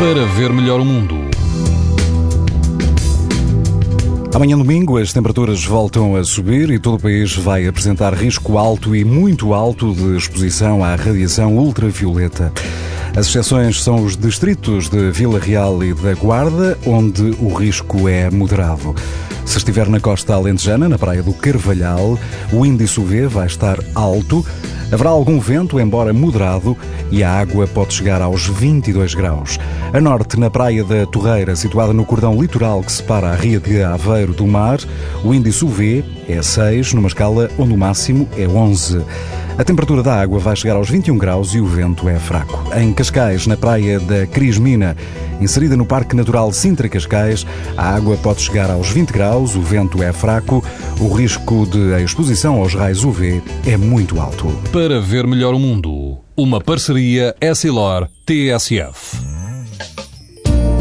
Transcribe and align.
para 0.00 0.24
ver 0.24 0.50
melhor 0.50 0.80
o 0.80 0.84
mundo. 0.84 1.14
Amanhã 4.34 4.56
domingo 4.56 4.96
as 4.96 5.12
temperaturas 5.12 5.62
voltam 5.62 6.16
a 6.16 6.24
subir 6.24 6.70
e 6.70 6.78
todo 6.78 6.94
o 6.94 6.98
país 6.98 7.36
vai 7.36 7.66
apresentar 7.66 8.14
risco 8.14 8.56
alto 8.56 8.96
e 8.96 9.04
muito 9.04 9.52
alto 9.52 9.92
de 9.92 10.16
exposição 10.16 10.82
à 10.82 10.94
radiação 10.94 11.54
ultravioleta. 11.58 12.50
As 13.14 13.26
exceções 13.26 13.82
são 13.82 14.02
os 14.02 14.16
distritos 14.16 14.88
de 14.88 15.10
Vila 15.10 15.38
Real 15.38 15.84
e 15.84 15.92
da 15.92 16.14
Guarda, 16.14 16.78
onde 16.86 17.36
o 17.38 17.52
risco 17.52 18.08
é 18.08 18.30
moderado. 18.30 18.94
Se 19.44 19.58
estiver 19.58 19.86
na 19.86 20.00
costa 20.00 20.32
alentejana, 20.32 20.88
na 20.88 20.96
praia 20.96 21.22
do 21.22 21.34
Carvalhal, 21.34 22.18
o 22.50 22.64
índice 22.64 22.98
UV 22.98 23.26
vai 23.26 23.46
estar 23.46 23.78
alto, 23.94 24.46
haverá 24.92 25.10
algum 25.10 25.38
vento, 25.38 25.78
embora 25.78 26.12
moderado, 26.12 26.76
e 27.10 27.22
a 27.22 27.30
água 27.30 27.66
pode 27.66 27.94
chegar 27.94 28.20
aos 28.22 28.46
22 28.46 29.14
graus. 29.14 29.58
A 29.92 30.00
norte, 30.00 30.38
na 30.38 30.50
praia 30.50 30.84
da 30.84 31.06
Torreira, 31.06 31.54
situada 31.56 31.92
no 31.92 32.04
cordão 32.04 32.40
litoral 32.40 32.82
que 32.82 32.92
separa 32.92 33.28
a 33.28 33.34
Ria 33.34 33.60
de 33.60 33.82
Aveiro 33.82 34.32
do 34.32 34.46
mar, 34.46 34.78
o 35.24 35.32
índice 35.34 35.64
UV 35.64 36.04
é 36.28 36.42
6, 36.42 36.94
numa 36.94 37.08
escala 37.08 37.50
onde 37.58 37.72
o 37.72 37.78
máximo 37.78 38.28
é 38.36 38.46
11. 38.46 39.04
A 39.60 39.64
temperatura 39.64 40.02
da 40.02 40.18
água 40.18 40.38
vai 40.38 40.56
chegar 40.56 40.76
aos 40.76 40.88
21 40.88 41.18
graus 41.18 41.52
e 41.52 41.60
o 41.60 41.66
vento 41.66 42.08
é 42.08 42.18
fraco. 42.18 42.64
Em 42.74 42.94
Cascais, 42.94 43.46
na 43.46 43.58
praia 43.58 44.00
da 44.00 44.26
Crismina, 44.26 44.96
inserida 45.38 45.76
no 45.76 45.84
Parque 45.84 46.16
Natural 46.16 46.50
Sintra 46.50 46.88
Cascais, 46.88 47.46
a 47.76 47.94
água 47.94 48.16
pode 48.16 48.40
chegar 48.40 48.70
aos 48.70 48.88
20 48.88 49.10
graus, 49.10 49.54
o 49.56 49.60
vento 49.60 50.02
é 50.02 50.14
fraco, 50.14 50.64
o 50.98 51.12
risco 51.12 51.66
de 51.66 52.02
exposição 52.02 52.54
aos 52.54 52.72
raios 52.72 53.04
UV 53.04 53.42
é 53.66 53.76
muito 53.76 54.18
alto. 54.18 54.46
Para 54.72 54.98
ver 54.98 55.26
melhor 55.26 55.52
o 55.52 55.58
mundo, 55.58 56.16
uma 56.34 56.58
parceria 56.58 57.36
Essilor-TSF. 57.38 59.18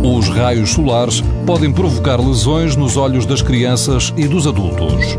Os 0.00 0.28
raios 0.28 0.70
solares 0.70 1.24
podem 1.44 1.72
provocar 1.72 2.20
lesões 2.20 2.76
nos 2.76 2.96
olhos 2.96 3.26
das 3.26 3.42
crianças 3.42 4.14
e 4.16 4.28
dos 4.28 4.46
adultos. 4.46 5.18